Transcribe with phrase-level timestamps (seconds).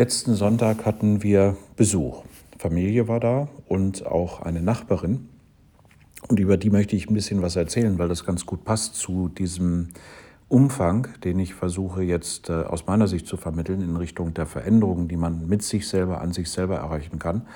[0.00, 2.24] Letzten Sonntag hatten wir Besuch.
[2.56, 5.28] Familie war da und auch eine Nachbarin.
[6.26, 9.28] Und über die möchte ich ein bisschen was erzählen, weil das ganz gut passt zu
[9.28, 9.88] diesem
[10.48, 15.06] Umfang, den ich versuche jetzt äh, aus meiner Sicht zu vermitteln in Richtung der Veränderungen,
[15.06, 17.46] die man mit sich selber, an sich selber erreichen kann.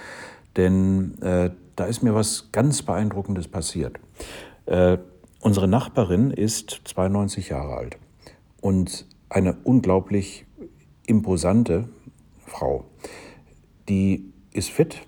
[0.59, 3.99] Denn äh, da ist mir was ganz Beeindruckendes passiert.
[4.67, 4.99] Äh,
[5.41, 7.97] unsere Nachbarin ist 92 Jahre alt
[8.61, 10.45] und eine unglaublich
[11.07, 11.89] imposante
[12.47, 12.84] Frau.
[13.89, 15.02] Die ist fit,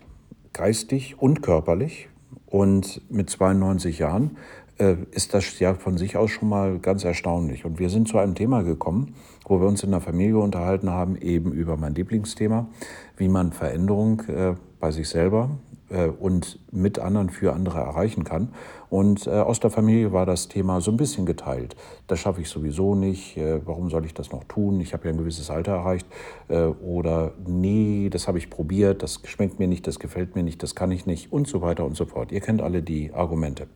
[0.52, 2.08] geistig und körperlich
[2.46, 4.36] und mit 92 Jahren
[4.78, 7.64] ist das ja von sich aus schon mal ganz erstaunlich.
[7.64, 9.14] Und wir sind zu einem Thema gekommen,
[9.46, 12.68] wo wir uns in der Familie unterhalten haben, eben über mein Lieblingsthema,
[13.16, 15.50] wie man Veränderung äh, bei sich selber
[15.88, 18.48] äh, und mit anderen für andere erreichen kann.
[18.90, 21.76] Und äh, aus der Familie war das Thema so ein bisschen geteilt.
[22.08, 23.36] Das schaffe ich sowieso nicht.
[23.36, 24.80] Äh, warum soll ich das noch tun?
[24.80, 26.06] Ich habe ja ein gewisses Alter erreicht.
[26.48, 30.76] Oder nee, das habe ich probiert, das schmeckt mir nicht, das gefällt mir nicht, das
[30.76, 32.30] kann ich nicht und so weiter und so fort.
[32.30, 33.66] Ihr kennt alle die Argumente,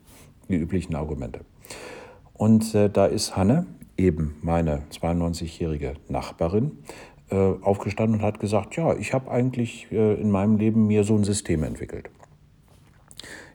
[0.50, 1.40] die üblichen Argumente.
[2.34, 6.72] Und da ist Hanne, eben meine 92-jährige Nachbarin,
[7.30, 11.14] äh, aufgestanden und hat gesagt, ja, ich habe eigentlich äh, in meinem Leben mir so
[11.14, 12.10] ein System entwickelt.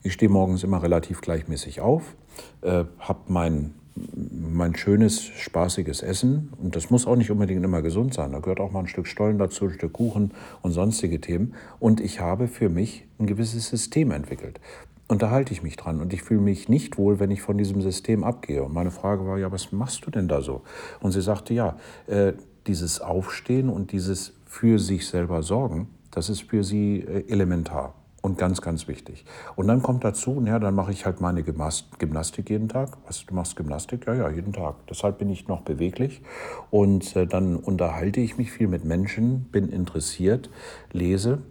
[0.01, 2.15] Ich stehe morgens immer relativ gleichmäßig auf,
[2.61, 8.13] äh, habe mein, mein schönes, spaßiges Essen und das muss auch nicht unbedingt immer gesund
[8.13, 8.31] sein.
[8.31, 11.55] Da gehört auch mal ein Stück Stollen dazu, ein Stück Kuchen und sonstige Themen.
[11.79, 14.61] Und ich habe für mich ein gewisses System entwickelt.
[15.07, 17.57] Und da halte ich mich dran und ich fühle mich nicht wohl, wenn ich von
[17.57, 18.63] diesem System abgehe.
[18.63, 20.63] Und meine Frage war, ja, was machst du denn da so?
[20.99, 22.33] Und sie sagte, ja, äh,
[22.65, 27.93] dieses Aufstehen und dieses für sich selber sorgen, das ist für sie äh, elementar
[28.25, 29.25] und ganz, ganz wichtig.
[29.55, 32.97] Und dann kommt dazu, ja, dann mache ich halt meine Gymnastik jeden Tag.
[33.05, 34.07] Was, du machst Gymnastik?
[34.07, 34.87] Ja, ja, jeden Tag.
[34.89, 36.23] Deshalb bin ich noch beweglich
[36.71, 40.49] und äh, dann unterhalte ich mich viel mit Menschen, bin interessiert,
[40.91, 41.43] lese,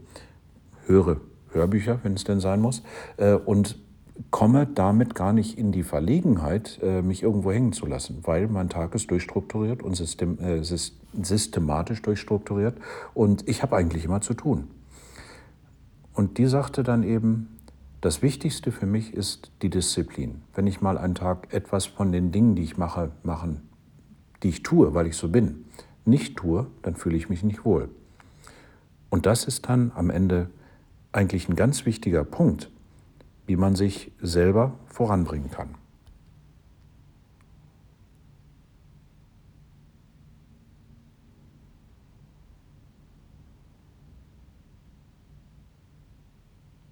[0.87, 1.21] höre
[1.55, 2.83] Hörbücher, wenn es denn sein muss,
[3.17, 3.79] äh, und
[4.31, 8.69] komme damit gar nicht in die Verlegenheit, äh, mich irgendwo hängen zu lassen, weil mein
[8.69, 12.77] Tag ist durchstrukturiert und system, äh, systematisch durchstrukturiert
[13.13, 14.69] und ich habe eigentlich immer zu tun.
[16.13, 17.49] Und die sagte dann eben,
[18.01, 20.43] das Wichtigste für mich ist die Disziplin.
[20.55, 23.63] Wenn ich mal einen Tag etwas von den Dingen, die ich mache, machen,
[24.43, 25.65] die ich tue, weil ich so bin,
[26.05, 27.89] nicht tue, dann fühle ich mich nicht wohl.
[29.11, 30.51] Und das ist dann am Ende
[31.15, 32.71] eigentlich ein ganz wichtiger Punkt,
[33.47, 35.77] wie man sich selber voranbringen kann.